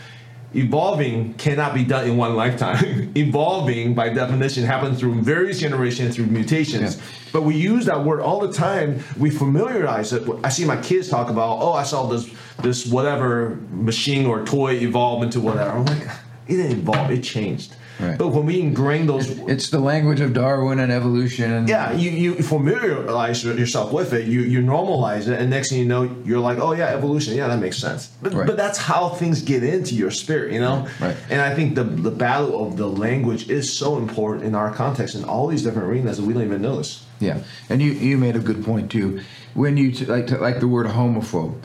[0.57, 3.13] Evolving cannot be done in one lifetime.
[3.17, 6.97] Evolving, by definition, happens through various generations through mutations.
[6.97, 7.03] Yeah.
[7.33, 9.03] But we use that word all the time.
[9.19, 10.27] We familiarize it.
[10.43, 12.29] I see my kids talk about, oh, I saw this
[12.63, 15.71] this whatever machine or toy evolve into whatever.
[15.71, 16.03] I'm like
[16.49, 17.11] it didn't evolve.
[17.11, 17.76] It changed.
[17.99, 18.19] Right.
[18.19, 21.51] But when we ingrain those, it's the language of Darwin and evolution.
[21.51, 24.27] And yeah, you, you familiarize yourself with it.
[24.27, 27.35] You you normalize it, and next thing you know, you're like, oh yeah, evolution.
[27.35, 28.09] Yeah, that makes sense.
[28.21, 28.47] But, right.
[28.47, 30.87] but that's how things get into your spirit, you know.
[31.01, 31.17] Right.
[31.31, 35.15] And I think the the battle of the language is so important in our context
[35.15, 37.05] in all these different arenas that we don't even notice.
[37.19, 39.21] Yeah, and you you made a good point too.
[39.55, 41.63] When you like to, like the word homophobe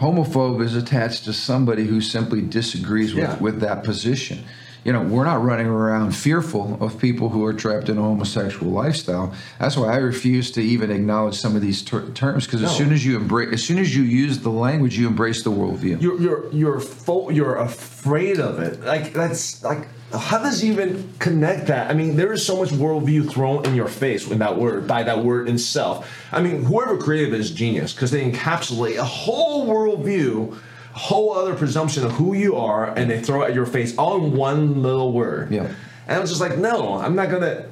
[0.00, 3.38] homophobe is attached to somebody who simply disagrees with, yeah.
[3.38, 4.44] with that position.
[4.84, 8.72] You know, we're not running around fearful of people who are trapped in a homosexual
[8.72, 9.34] lifestyle.
[9.58, 12.68] That's why I refuse to even acknowledge some of these ter- terms because no.
[12.68, 15.50] as soon as you embrace, as soon as you use the language, you embrace the
[15.50, 16.00] worldview.
[16.00, 18.80] You're you're you're fo- you're afraid of it.
[18.80, 21.90] Like that's like how does even connect that?
[21.90, 25.04] I mean, there is so much worldview thrown in your face with that word by
[25.04, 26.10] that word itself.
[26.32, 30.58] I mean, whoever created it is genius because they encapsulate a whole worldview,
[30.92, 34.24] whole other presumption of who you are, and they throw it at your face all
[34.24, 35.52] in one little word.
[35.52, 35.72] Yeah.
[36.06, 37.66] And I was just like, no, I'm not gonna.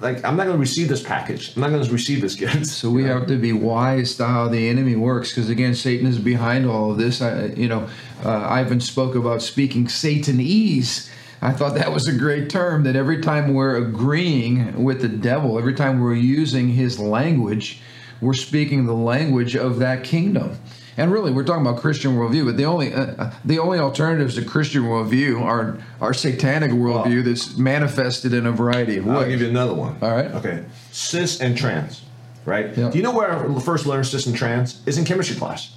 [0.00, 1.54] Like I'm not going to receive this package.
[1.54, 2.66] I'm not going to receive this gift.
[2.66, 6.18] So we have to be wise to how the enemy works, because again, Satan is
[6.18, 7.22] behind all of this.
[7.22, 7.88] I, you know,
[8.22, 11.08] uh, Ivan spoke about speaking Satanese
[11.44, 15.58] I thought that was a great term that every time we're agreeing with the devil,
[15.58, 17.82] every time we're using his language,
[18.22, 20.58] we're speaking the language of that kingdom.
[20.96, 24.36] And really, we're talking about Christian worldview, but the only uh, uh the only alternatives
[24.36, 29.16] to Christian worldview are our satanic worldview well, that's manifested in a variety of ways.
[29.16, 29.96] I'll give you another one.
[30.00, 30.30] All right.
[30.32, 30.64] Okay.
[30.92, 32.02] Cis and trans.
[32.44, 32.76] Right.
[32.76, 32.92] Yep.
[32.92, 34.86] Do you know where I first learned cis and trans?
[34.86, 35.74] Is in chemistry class.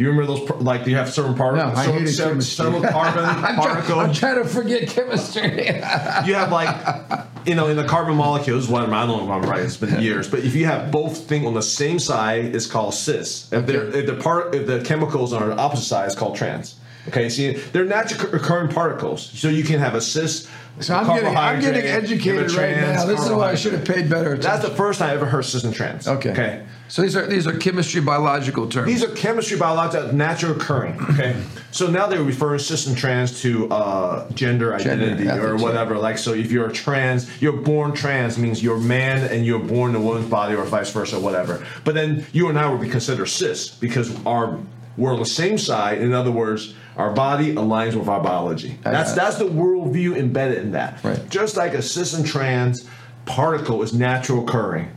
[0.00, 0.62] Do you remember those?
[0.62, 1.74] Like, do you have certain particles?
[1.74, 2.42] No, certain, chemistry.
[2.42, 3.96] Certain carbon I'm particle.
[3.96, 5.66] Try, I'm trying to forget chemistry.
[5.66, 8.66] you have like, you know, in the carbon molecules.
[8.66, 9.60] Whatever I don't know if I'm right.
[9.60, 12.94] It's been years, but if you have both things on the same side, it's called
[12.94, 13.52] cis.
[13.52, 13.98] If, okay.
[13.98, 16.76] if the part, if the chemicals are on the opposite side, it's called trans.
[17.08, 20.48] Okay, see, they're naturally occurring particles, so you can have a cis.
[20.80, 23.04] So I'm getting, I'm getting educated right now.
[23.04, 24.50] This is why I should have paid better attention.
[24.50, 26.08] That's the first time I ever heard cis and trans.
[26.08, 26.30] Okay.
[26.30, 26.66] Okay.
[26.90, 28.88] So these are these are chemistry biological terms.
[28.88, 31.00] These are chemistry, biological, natural occurring.
[31.10, 35.62] Okay, so now they refer cis and trans to uh, gender identity Gender, or ethics,
[35.62, 35.98] whatever.
[35.98, 40.02] Like, so if you're trans, you're born trans means you're man and you're born in
[40.02, 41.64] a woman's body, or vice versa, whatever.
[41.84, 44.58] But then you and I would be considered cis because our
[44.96, 45.98] we're on the same side.
[45.98, 48.80] In other words, our body aligns with our biology.
[48.82, 51.04] That's that's the worldview embedded in that.
[51.04, 51.30] Right.
[51.30, 52.88] Just like a cis and trans
[53.26, 54.90] particle is natural occurring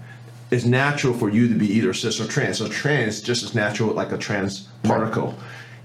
[0.54, 2.60] it's natural for you to be either cis or trans.
[2.60, 5.36] So trans just as natural like a trans particle.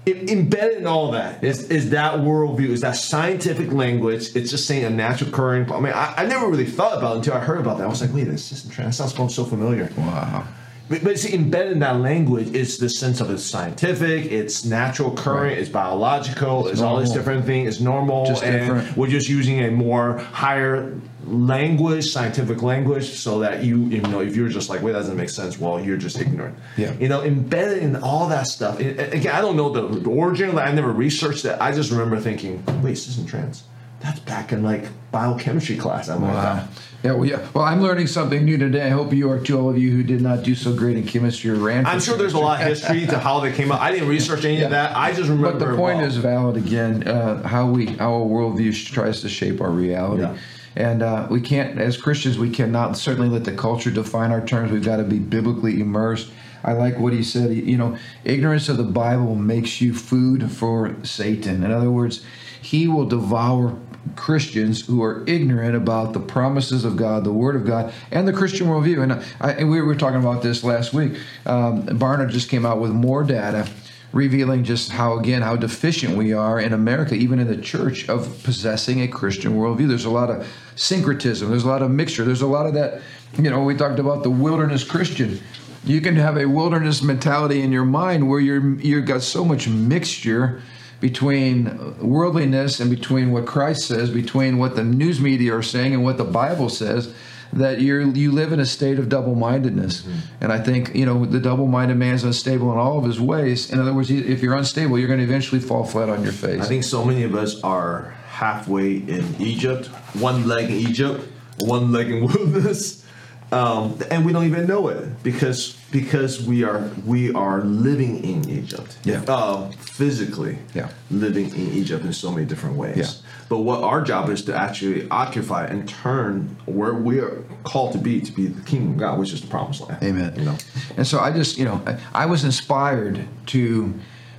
[0.05, 4.35] It, embedded in all that is, is that worldview, is that scientific language.
[4.35, 5.71] It's just saying a natural occurring.
[5.71, 7.83] I mean, I, I never really thought about it until I heard about that.
[7.83, 9.89] I was like, wait, this cis and trans sounds so familiar.
[9.97, 10.47] wow.
[10.89, 15.57] But, see, embedded in that language is the sense of it's scientific, it's natural current,
[15.59, 17.13] it's biological, it's, all this normal.
[17.23, 18.97] different thing, it's normal, Just and different.
[18.97, 24.35] we're just using a more higher language, scientific language, so that you, you know, if
[24.35, 26.57] you're just like, wait, that doesn't make sense, well, you're just ignorant.
[26.75, 26.93] Yeah.
[26.99, 28.79] You know, embedded in all that stuff.
[28.79, 31.55] it- again, I don't know the, the origin, like, I never researched it.
[31.61, 33.63] I just remember thinking, wait, cis and trans.
[34.01, 36.07] That's back in like biochemistry class.
[36.09, 36.67] I'm like, Wow.
[37.03, 37.47] Yeah, well, yeah.
[37.53, 38.81] Well, I'm learning something new today.
[38.81, 41.05] I hope you are too, all of you who did not do so great in
[41.05, 41.85] chemistry or ran.
[41.85, 43.79] I'm sure there's a lot of history to how they came up.
[43.79, 44.97] I didn't research any of that.
[44.97, 45.53] I just remember.
[45.53, 47.07] But the point well, is valid again.
[47.07, 50.37] Uh, how we how our worldview tries to shape our reality, Yeah.
[50.75, 54.69] and uh, we can't, as Christians, we cannot certainly let the culture define our terms.
[54.69, 56.29] We've got to be biblically immersed.
[56.65, 57.55] I like what he said.
[57.55, 61.63] You know, ignorance of the Bible makes you food for Satan.
[61.63, 62.25] In other words,
[62.61, 63.77] he will devour
[64.15, 68.33] Christians who are ignorant about the promises of God, the Word of God, and the
[68.33, 69.03] Christian worldview.
[69.03, 71.13] And, I, and we were talking about this last week.
[71.45, 73.67] Um, Barna just came out with more data
[74.11, 78.41] revealing just how again how deficient we are in America, even in the church, of
[78.43, 79.87] possessing a Christian worldview.
[79.87, 81.49] There's a lot of syncretism.
[81.49, 82.25] There's a lot of mixture.
[82.25, 83.01] There's a lot of that.
[83.37, 85.39] You know, we talked about the wilderness Christian.
[85.85, 89.67] You can have a wilderness mentality in your mind where you're you've got so much
[89.67, 90.61] mixture
[90.99, 96.03] between worldliness and between what Christ says, between what the news media are saying and
[96.03, 97.13] what the Bible says,
[97.51, 100.01] that you you live in a state of double-mindedness.
[100.01, 100.19] Mm-hmm.
[100.41, 103.71] And I think you know the double-minded man is unstable in all of his ways.
[103.71, 106.61] In other words, if you're unstable, you're going to eventually fall flat on your face.
[106.61, 111.27] I think so many of us are halfway in Egypt, one leg in Egypt,
[111.59, 113.05] one leg in wilderness,
[113.51, 118.47] um, and we don't even know it because because we are we are living in
[118.49, 118.97] Egypt.
[119.03, 119.23] Yeah.
[119.27, 120.59] Uh, physically.
[120.75, 120.89] Yeah.
[121.09, 122.97] Living in Egypt in so many different ways.
[122.97, 123.29] Yeah.
[123.49, 127.97] But what our job is to actually occupy and turn where we are called to
[127.97, 130.03] be to be the kingdom of God, which is the promised land.
[130.03, 130.33] Amen.
[130.37, 130.57] You know.
[130.97, 133.93] And so I just, you know, I, I was inspired to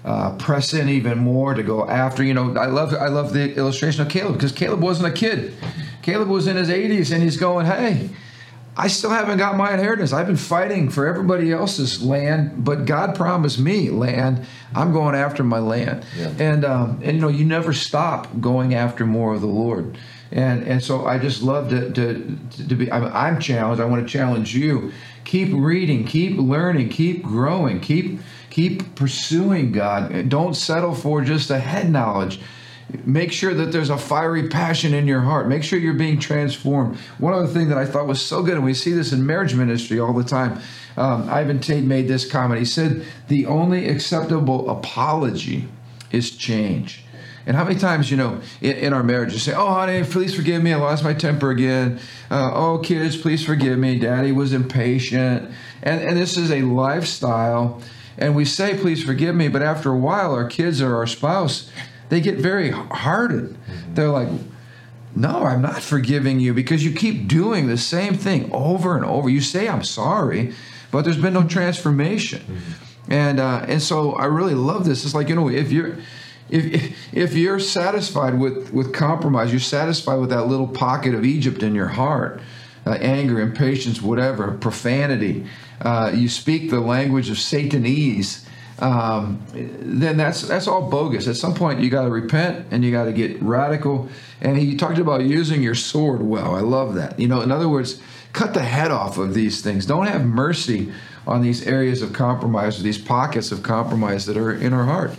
[0.04, 2.22] uh, press in even more to go after.
[2.22, 5.54] You know, I love I love the illustration of Caleb because Caleb wasn't a kid.
[6.02, 8.10] Caleb was in his 80s and he's going, hey.
[8.80, 10.10] I still haven't got my inheritance.
[10.14, 14.46] I've been fighting for everybody else's land, but God promised me land.
[14.74, 16.32] I'm going after my land, Yeah.
[16.38, 19.98] and um, and you know you never stop going after more of the Lord,
[20.32, 22.38] and and so I just love to to,
[22.68, 22.90] to be.
[22.90, 23.82] I'm, I'm challenged.
[23.82, 24.92] I want to challenge you.
[25.24, 30.30] Keep reading, keep learning, keep growing, keep keep pursuing God.
[30.30, 32.40] Don't settle for just a head knowledge.
[33.04, 35.48] Make sure that there's a fiery passion in your heart.
[35.48, 36.96] Make sure you're being transformed.
[37.18, 39.54] One other thing that I thought was so good, and we see this in marriage
[39.54, 40.60] ministry all the time.
[40.96, 42.58] Um, Ivan Tait made this comment.
[42.58, 45.68] He said, The only acceptable apology
[46.10, 47.04] is change.
[47.46, 50.34] And how many times, you know, in, in our marriage, you say, Oh, honey, please
[50.34, 50.72] forgive me.
[50.72, 51.98] I lost my temper again.
[52.30, 53.98] Uh, oh, kids, please forgive me.
[53.98, 55.50] Daddy was impatient.
[55.82, 57.82] And, and this is a lifestyle.
[58.18, 59.48] And we say, Please forgive me.
[59.48, 61.70] But after a while, our kids or our spouse,
[62.10, 63.56] they get very hardened.
[63.94, 64.28] They're like,
[65.16, 69.28] no, I'm not forgiving you because you keep doing the same thing over and over.
[69.28, 70.52] You say I'm sorry,
[70.90, 72.42] but there's been no transformation.
[73.08, 75.04] And uh, and so I really love this.
[75.04, 75.96] It's like you know if you're
[76.48, 81.62] if if you're satisfied with with compromise, you're satisfied with that little pocket of Egypt
[81.62, 82.40] in your heart,
[82.86, 85.44] uh, anger, impatience, whatever, profanity.
[85.80, 88.44] Uh, you speak the language of Satanese
[88.80, 91.28] um, then that's that's all bogus.
[91.28, 94.08] At some point, you got to repent and you got to get radical.
[94.40, 96.54] And he talked about using your sword well.
[96.54, 97.18] I love that.
[97.18, 98.00] You know, in other words,
[98.32, 99.84] cut the head off of these things.
[99.84, 100.92] Don't have mercy
[101.26, 105.12] on these areas of compromise or these pockets of compromise that are in our heart.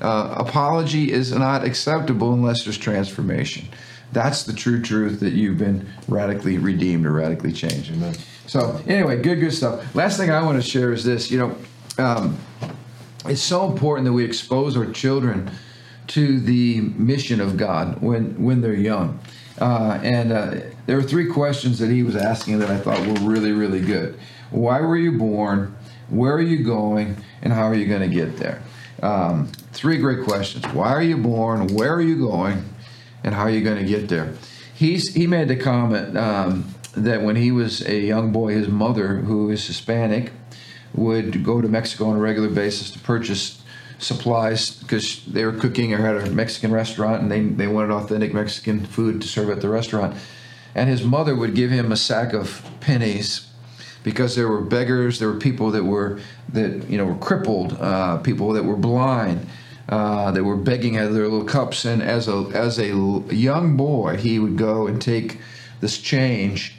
[0.00, 3.66] Uh, apology is not acceptable unless there's transformation.
[4.12, 7.92] That's the true truth that you've been radically redeemed or radically changed.
[7.92, 8.14] Amen.
[8.46, 9.94] So anyway, good, good stuff.
[9.94, 11.30] Last thing I want to share is this.
[11.30, 11.56] You know,
[11.98, 12.38] um,
[13.24, 15.50] it's so important that we expose our children
[16.08, 19.20] to the mission of God when when they're young.
[19.60, 20.54] Uh, and uh,
[20.86, 24.18] there were three questions that he was asking that I thought were really, really good.
[24.50, 25.76] Why were you born?
[26.08, 27.16] Where are you going?
[27.42, 28.62] And how are you going to get there?
[29.02, 30.64] Um, three great questions.
[30.66, 31.68] Why are you born?
[31.68, 32.64] Where are you going?
[33.24, 34.34] And how are you going to get there?
[34.74, 39.16] He's, he made the comment um, that when he was a young boy, his mother,
[39.16, 40.32] who is Hispanic,
[40.98, 43.62] would go to Mexico on a regular basis to purchase
[43.98, 48.32] supplies because they were cooking or had a Mexican restaurant and they, they wanted authentic
[48.32, 50.16] Mexican food to serve at the restaurant.
[50.74, 53.48] And his mother would give him a sack of pennies
[54.04, 56.20] because there were beggars, there were people that were
[56.52, 59.46] that you know were crippled, uh, people that were blind,
[59.88, 61.84] uh, that were begging out of their little cups.
[61.84, 65.40] And as a as a young boy, he would go and take
[65.80, 66.74] this change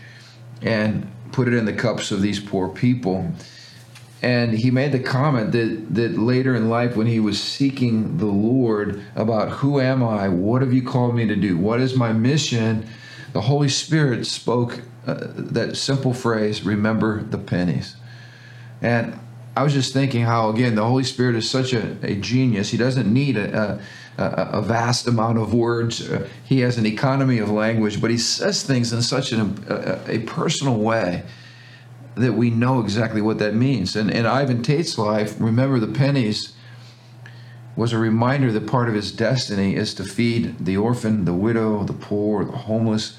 [0.62, 3.32] and put it in the cups of these poor people
[4.22, 8.26] and he made the comment that that later in life when he was seeking the
[8.26, 10.28] lord about who am i?
[10.28, 11.58] What have you called me to do?
[11.58, 12.88] What is my mission?
[13.32, 17.96] The holy spirit spoke uh, that simple phrase remember the pennies.
[18.82, 19.18] And
[19.56, 22.72] i was just thinking how again the holy spirit is such a, a genius.
[22.72, 23.80] He doesn't need a,
[24.18, 26.10] a, a vast amount of words.
[26.10, 30.16] Uh, he has an economy of language but he says things in such an, a,
[30.16, 31.24] a personal way
[32.20, 33.96] that we know exactly what that means.
[33.96, 36.54] And in Ivan Tait's life, remember the pennies
[37.76, 41.84] was a reminder that part of his destiny is to feed the orphan, the widow,
[41.84, 43.18] the poor, the homeless,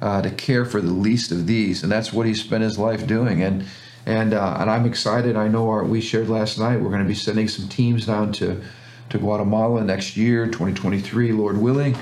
[0.00, 3.06] uh, to care for the least of these, and that's what he spent his life
[3.06, 3.42] doing.
[3.42, 3.66] And
[4.06, 5.36] and uh, and I'm excited.
[5.36, 6.80] I know our, we shared last night.
[6.80, 8.62] We're going to be sending some teams down to
[9.10, 11.96] to Guatemala next year, 2023, Lord willing.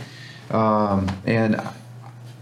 [0.51, 1.61] Um, and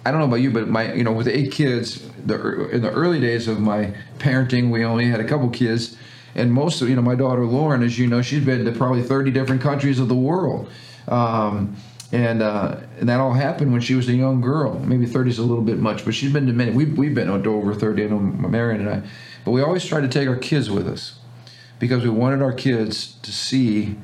[0.06, 2.92] I don't know about you, but my you know with eight kids, the in the
[2.92, 5.96] early days of my parenting, we only had a couple kids,
[6.36, 9.02] and most of you know my daughter Lauren, as you know, she's been to probably
[9.02, 10.70] 30 different countries of the world.
[11.08, 11.76] Um,
[12.12, 14.78] and uh, and that all happened when she was a young girl.
[14.78, 16.70] Maybe 30 is a little bit much, but she's been to many.
[16.70, 18.04] We've, we've been to over 30.
[18.04, 19.08] I know Marion and I,
[19.44, 21.18] but we always try to take our kids with us
[21.80, 23.96] because we wanted our kids to see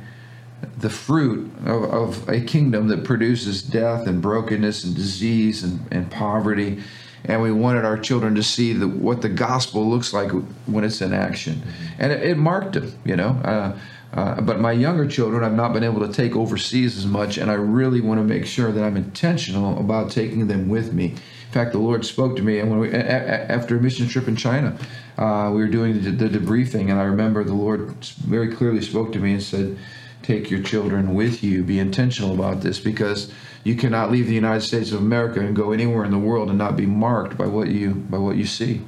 [0.78, 6.10] the fruit of, of, a kingdom that produces death and brokenness and disease and, and
[6.10, 6.82] poverty.
[7.24, 10.30] And we wanted our children to see the, what the gospel looks like
[10.66, 11.62] when it's in action.
[11.98, 13.30] And it, it, marked them, you know.
[13.44, 13.78] Uh,
[14.12, 17.50] uh, but my younger children, I've not been able to take overseas as much, and
[17.50, 21.06] I really want to make sure that I'm intentional about taking them with me.
[21.06, 24.08] In fact, the Lord spoke to me, and when we, a, a, after a mission
[24.08, 24.76] trip in China,
[25.16, 29.12] uh, we were doing the, the debriefing, and I remember the Lord very clearly spoke
[29.12, 29.78] to me and said,
[30.22, 31.62] take your children with you.
[31.62, 33.32] Be intentional about this because
[33.64, 36.58] you cannot leave the United States of America and go anywhere in the world and
[36.58, 38.82] not be marked by what you by what you see.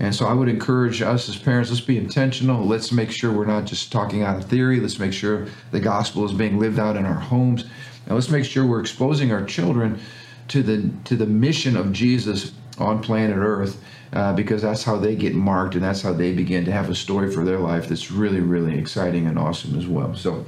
[0.00, 2.64] And so I would encourage us as parents, let's be intentional.
[2.64, 4.78] Let's make sure we're not just talking out of theory.
[4.78, 7.64] Let's make sure the gospel is being lived out in our homes.
[8.06, 10.00] And let's make sure we're exposing our children
[10.48, 15.14] to the to the mission of Jesus on planet Earth uh, because that's how they
[15.14, 18.10] get marked and that's how they begin to have a story for their life that's
[18.10, 20.14] really, really exciting and awesome as well.
[20.14, 20.44] So,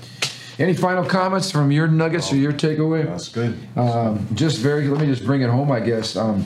[0.58, 3.06] any final comments from your nuggets oh, or your takeaway?
[3.06, 3.58] That's good.
[3.76, 6.16] Um, just very, let me just bring it home, I guess.
[6.16, 6.44] Um,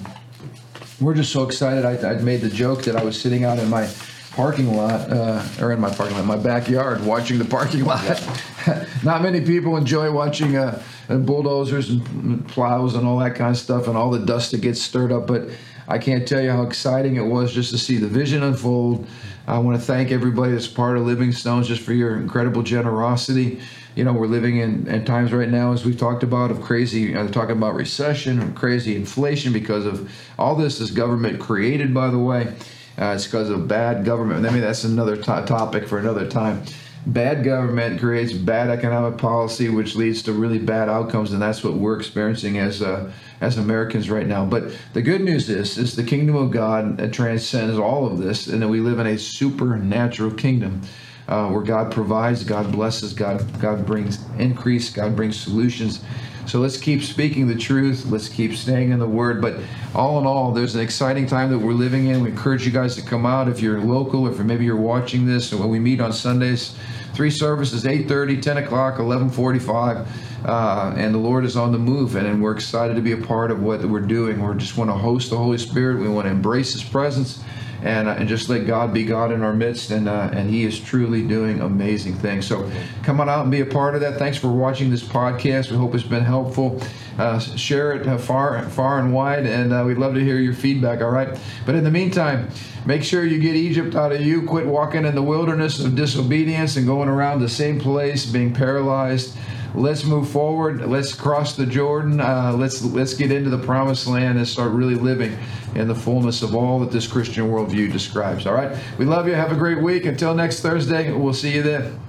[1.01, 1.85] we're just so excited.
[1.85, 3.89] I, I made the joke that I was sitting out in my
[4.35, 8.05] parking lot, uh, or in my parking lot, my backyard, watching the parking lot.
[8.05, 8.87] Yeah.
[9.05, 13.87] Not many people enjoy watching uh, bulldozers and plows and all that kind of stuff
[13.87, 15.49] and all the dust that gets stirred up, but
[15.87, 19.07] I can't tell you how exciting it was just to see the vision unfold.
[19.47, 23.61] I want to thank everybody that's part of Living Stones just for your incredible generosity.
[23.95, 27.15] You know, we're living in, in times right now, as we've talked about, of crazy,
[27.15, 32.09] uh, talking about recession and crazy inflation because of all this is government created, by
[32.09, 32.55] the way.
[32.99, 34.47] Uh, it's because of bad government.
[34.47, 36.63] I mean, that's another topic for another time
[37.07, 41.75] bad government creates bad economic policy, which leads to really bad outcomes, and that's what
[41.75, 44.45] we're experiencing as uh, as Americans right now.
[44.45, 48.63] But the good news is, is the kingdom of God transcends all of this, and
[48.63, 50.83] that we live in a supernatural kingdom.
[51.27, 56.05] Uh, where God provides, God blesses, God God brings increase, God brings solutions.
[56.47, 58.07] So let's keep speaking the truth.
[58.07, 59.41] Let's keep staying in the Word.
[59.41, 59.61] But
[59.95, 62.23] all in all, there's an exciting time that we're living in.
[62.23, 65.53] We encourage you guys to come out if you're local, if maybe you're watching this.
[65.53, 66.75] When we meet on Sundays,
[67.15, 70.07] three services 8.30 10 o'clock 11.45
[70.45, 73.17] uh, and the lord is on the move and, and we're excited to be a
[73.17, 76.27] part of what we're doing we just want to host the holy spirit we want
[76.27, 77.43] to embrace his presence
[77.85, 80.65] and, uh, and just let God be God in our midst, and uh, and He
[80.65, 82.47] is truly doing amazing things.
[82.47, 82.71] So,
[83.03, 84.19] come on out and be a part of that.
[84.19, 85.71] Thanks for watching this podcast.
[85.71, 86.81] We hope it's been helpful.
[87.19, 90.55] Uh, share it uh, far, far and wide, and uh, we'd love to hear your
[90.55, 91.03] feedback.
[91.03, 92.49] All right, but in the meantime,
[92.87, 94.43] make sure you get Egypt out of you.
[94.47, 99.37] Quit walking in the wilderness of disobedience and going around the same place, being paralyzed
[99.75, 100.87] let's move forward.
[100.87, 102.21] Let's cross the Jordan.
[102.21, 105.37] Uh, let's let's get into the promised land and start really living
[105.75, 108.47] in the fullness of all that this Christian worldview describes.
[108.47, 108.77] All right.
[108.99, 109.35] We love you.
[109.35, 110.05] Have a great week.
[110.07, 112.04] Until next Thursday, we'll see you then.